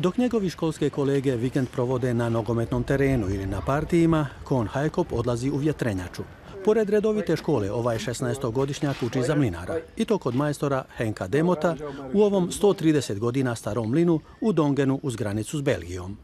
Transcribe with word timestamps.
Dok 0.00 0.18
njegovi 0.18 0.50
školske 0.50 0.90
kolege 0.90 1.36
vikend 1.36 1.68
provode 1.68 2.14
na 2.14 2.28
nogometnom 2.28 2.82
terenu 2.82 3.26
ili 3.30 3.46
na 3.46 3.60
partijima, 3.60 4.26
Kon 4.44 4.66
Hajkop 4.66 5.12
odlazi 5.12 5.50
u 5.50 5.56
vjetrenjaču. 5.56 6.22
Pored 6.64 6.90
redovite 6.90 7.36
škole, 7.36 7.72
ovaj 7.72 7.98
16-godišnjak 7.98 8.94
uči 9.06 9.22
za 9.22 9.34
mlinara. 9.34 9.76
I 9.96 10.04
to 10.04 10.18
kod 10.18 10.34
majstora 10.34 10.84
Henka 10.96 11.28
Demota 11.28 11.76
u 12.12 12.22
ovom 12.22 12.50
130 12.50 13.18
godina 13.18 13.54
starom 13.54 13.90
mlinu 13.90 14.20
u 14.40 14.52
Dongenu 14.52 15.00
uz 15.02 15.16
granicu 15.16 15.58
s 15.58 15.62
Belgijom. 15.62 16.16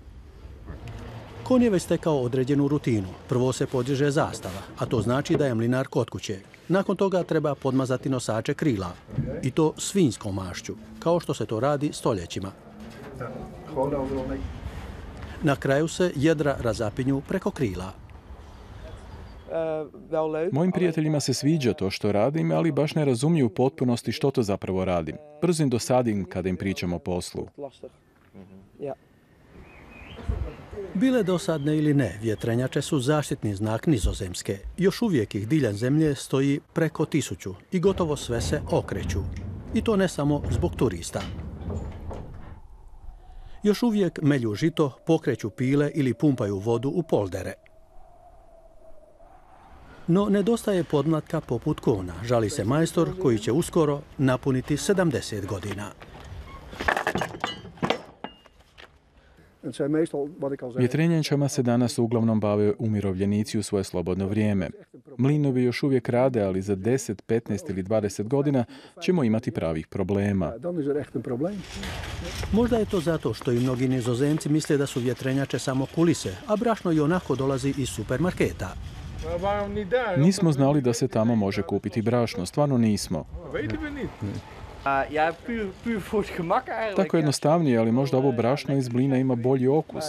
Kon 1.43 1.63
je 1.63 1.71
već 1.71 1.83
stekao 1.83 2.23
određenu 2.23 2.69
rutinu. 2.69 3.09
Prvo 3.29 3.53
se 3.53 3.67
podiže 3.67 4.11
zastava, 4.11 4.63
a 4.79 4.87
to 4.87 5.01
znači 5.01 5.37
da 5.37 5.47
je 5.47 5.55
mlinar 5.55 5.87
kod 5.87 6.11
kuće. 6.11 6.41
Nakon 6.69 6.97
toga 6.97 7.23
treba 7.23 7.55
podmazati 7.55 8.09
nosače 8.09 8.55
krila. 8.55 8.93
I 9.43 9.51
to 9.51 9.73
svinjskom 9.79 10.35
mašću, 10.35 10.75
kao 10.99 11.21
što 11.21 11.35
se 11.35 11.47
to 11.47 11.61
radi 11.61 11.91
stoljećima. 11.93 12.66
Na 15.43 15.57
kraju 15.57 15.89
se 15.89 16.13
jedra 16.17 16.57
razapinju 16.61 17.23
preko 17.29 17.51
krila. 17.51 17.93
Mojim 20.53 20.73
prijateljima 20.73 21.21
se 21.21 21.35
sviđa 21.35 21.73
to 21.73 21.91
što 21.91 22.13
radim, 22.13 22.53
ali 22.53 22.73
baš 22.73 22.95
ne 22.95 23.05
razumiju 23.05 23.47
u 23.47 23.49
potpunosti 23.49 24.13
što 24.13 24.31
to 24.31 24.43
zapravo 24.43 24.85
radim. 24.85 25.17
Brzo 25.43 25.63
im 25.63 25.71
dosadim 25.71 26.25
kada 26.25 26.49
im 26.49 26.57
pričam 26.57 26.93
o 26.93 26.99
poslu. 26.99 27.47
Bile 30.95 31.23
dosadne 31.23 31.77
ili 31.79 31.95
ne, 31.95 32.19
vjetrenjače 32.23 32.83
su 32.83 33.01
zaštitni 33.01 33.55
znak 33.55 33.87
nizozemske. 33.87 34.59
Još 34.79 35.03
uvijek 35.03 35.35
ih 35.35 35.49
diljan 35.49 35.75
zemlje 35.75 36.15
stoji 36.15 36.61
preko 36.73 37.05
tisuću 37.05 37.55
i 37.73 37.81
gotovo 37.81 38.17
sve 38.17 38.41
se 38.41 38.61
okreću. 38.71 39.19
I 39.75 39.83
to 39.83 39.97
ne 39.97 40.09
samo 40.09 40.43
zbog 40.51 40.75
turista. 40.77 41.21
Još 43.67 43.83
uvijek 43.83 44.19
melju 44.23 44.55
žito, 44.55 44.99
pokreću 45.07 45.51
pile 45.51 45.91
ili 45.95 46.15
pumpaju 46.15 46.59
vodu 46.59 46.89
u 46.89 47.03
poldere. 47.03 47.53
No 50.07 50.29
nedostaje 50.29 50.85
podmlatka 50.85 51.41
poput 51.41 51.81
kona, 51.81 52.13
žali 52.25 52.51
se 52.51 52.65
majstor 52.65 53.09
koji 53.23 53.39
će 53.39 53.53
uskoro 53.53 54.01
napuniti 54.19 54.77
70 54.77 55.47
godina. 55.47 55.91
Vjetrenjačama 60.79 61.49
se 61.49 61.63
danas 61.63 61.99
uglavnom 61.99 62.41
bave 62.41 62.73
umirovljenici 62.79 63.59
u 63.59 63.63
svoje 63.63 63.85
slobodno 63.85 64.27
vrijeme. 64.27 64.71
Mlinovi 65.19 65.63
još 65.63 65.83
uvijek 65.83 66.09
rade, 66.09 66.43
ali 66.43 66.63
za 66.63 66.77
10, 66.77 67.23
15 67.29 67.71
ili 67.71 67.83
20 67.83 68.29
godina 68.29 68.65
ćemo 69.01 69.25
imati 69.25 69.51
pravih 69.51 69.87
problema. 69.87 70.53
Možda 72.53 72.77
je 72.77 72.85
to 72.85 73.01
zato 73.01 73.35
što 73.35 73.53
i 73.53 73.61
mnogi 73.61 73.89
nizozemci 73.89 74.49
misle 74.49 74.77
da 74.77 74.87
su 74.87 75.01
vjetrenjače 75.01 75.59
samo 75.59 75.87
kulise, 75.95 76.37
a 76.47 76.57
brašno 76.57 76.93
i 76.93 77.01
onako 77.01 77.35
dolazi 77.35 77.75
iz 77.79 77.89
supermarketa. 77.89 78.75
Nismo 80.17 80.53
znali 80.53 80.81
da 80.81 80.93
se 80.93 81.09
tamo 81.09 81.35
može 81.35 81.63
kupiti 81.63 82.03
brašno, 82.03 82.47
stvarno 82.47 82.79
nismo. 82.79 83.25
Tako 86.97 87.17
jednostavnije, 87.17 87.79
ali 87.79 87.93
možda 87.93 88.17
ovo 88.17 88.33
brašno 88.33 88.77
iz 88.77 88.89
blina 88.89 89.19
ima 89.19 89.35
bolji 89.35 89.69
okus. 89.69 90.05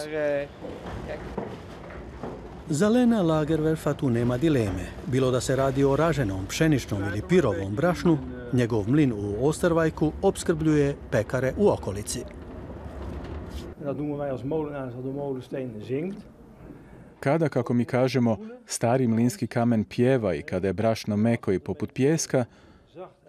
Za 2.69 2.89
Lena 2.89 3.21
Lagerwerfa 3.21 3.93
tu 3.93 4.09
nema 4.09 4.37
dileme. 4.37 4.85
Bilo 5.05 5.31
da 5.31 5.41
se 5.41 5.55
radi 5.55 5.83
o 5.83 5.95
raženom, 5.95 6.45
pšeničnom 6.47 7.01
ili 7.03 7.21
pirovom 7.29 7.75
brašnu, 7.75 8.17
njegov 8.53 8.89
mlin 8.89 9.13
u 9.13 9.47
Ostervajku 9.47 10.11
opskrbljuje 10.21 10.95
pekare 11.11 11.53
u 11.57 11.69
okolici. 11.69 12.23
Dat 13.83 13.97
noemen 13.97 14.17
wij 14.17 14.31
als 14.31 14.43
molenaars 14.43 14.93
dat 14.93 15.03
de 15.03 15.11
molensteen 15.11 15.71
zingt. 15.87 16.17
Kada, 17.19 17.49
kako 17.49 17.73
mi 17.73 17.85
kažemo, 17.85 18.37
stari 18.65 19.07
mlinski 19.07 19.47
kamen 19.47 19.83
pjeva 19.83 20.33
i 20.33 20.41
kada 20.41 20.67
je 20.67 20.73
brašno 20.73 21.17
meko 21.17 21.51
i 21.51 21.59
poput 21.59 21.93
pjeska, 21.93 22.45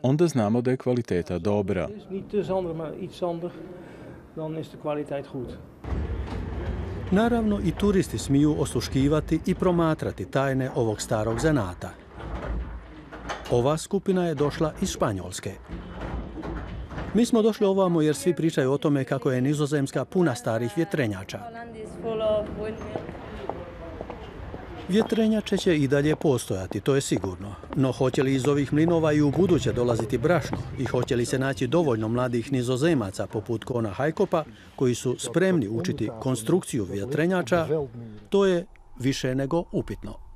onda 0.03 0.27
znamo 0.27 0.61
da 0.61 0.71
je 0.71 0.77
kvaliteta 0.77 1.39
dobra. 1.39 1.89
Dan 4.37 4.59
is 4.59 4.71
de 4.71 4.77
kwaliteit 4.83 5.27
goed. 5.33 5.57
Naravno 7.11 7.61
i 7.65 7.71
turisti 7.71 8.19
smiju 8.19 8.57
osluškivati 8.59 9.41
i 9.47 9.55
promatrati 9.55 10.25
tajne 10.25 10.71
ovog 10.75 11.01
starog 11.01 11.41
zanata. 11.41 11.91
Ova 13.51 13.79
skupina 13.79 14.27
je 14.27 14.35
došla 14.35 14.73
iz 14.83 14.91
Španjolske. 14.91 15.53
Mi 17.15 17.25
smo 17.25 17.43
došli 17.43 17.67
ovamo 17.67 18.03
jer 18.03 18.15
svi 18.15 18.35
pričaju 18.35 18.73
o 18.73 18.79
tome 18.79 19.05
kako 19.05 19.31
je 19.31 19.41
nizozemska 19.41 20.05
puna 20.05 20.35
starih 20.35 20.71
vjetrenjača. 20.77 21.39
Vjetrenjače 24.89 25.57
će 25.57 25.77
i 25.77 25.89
dalje 25.89 26.17
postojati, 26.17 26.81
to 26.81 26.95
je 26.95 27.01
sigurno. 27.01 27.55
No 27.77 27.93
hoće 27.93 28.23
li 28.23 28.35
iz 28.35 28.47
ovih 28.49 28.73
mlinova 28.73 29.13
i 29.13 29.21
u 29.21 29.31
buduće 29.31 29.73
dolaziti 29.73 30.19
brašno 30.19 30.59
i 30.79 30.85
hoće 30.85 31.17
li 31.17 31.25
se 31.25 31.39
naći 31.39 31.67
dovoljno 31.67 32.09
mladih 32.09 32.53
nizozemaca 32.53 33.27
poput 33.27 33.65
Kona 33.65 33.91
Hajkopa 33.91 34.45
koji 34.77 34.95
su 34.95 35.17
spremni 35.19 35.69
učiti 35.69 36.11
konstrukciju 36.21 36.85
vjetrenjača, 36.85 37.67
to 38.29 38.47
je 38.47 38.67
više 38.99 39.35
nego 39.35 39.65
upitno. 39.73 40.28